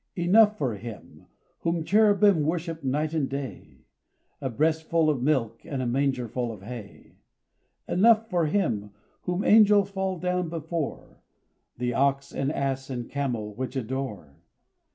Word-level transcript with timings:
Enough 0.15 0.57
for 0.57 0.73
Him, 0.77 1.27
whom 1.59 1.83
cherubim 1.83 2.41
Worship 2.41 2.83
night 2.83 3.13
and 3.13 3.29
day, 3.29 3.81
A 4.41 4.49
breastful 4.49 5.11
of 5.11 5.21
milk 5.21 5.63
And 5.63 5.79
a 5.79 5.85
mangerful 5.85 6.51
of 6.51 6.63
hay; 6.63 7.17
Enough 7.87 8.27
for 8.27 8.47
Him, 8.47 8.89
whom 9.25 9.43
angels 9.43 9.91
Fall 9.91 10.17
down 10.17 10.49
before, 10.49 11.21
The 11.77 11.93
ox 11.93 12.31
and 12.33 12.51
ass 12.51 12.89
and 12.89 13.07
camel 13.11 13.53
Which 13.53 13.75
adore. 13.75 14.37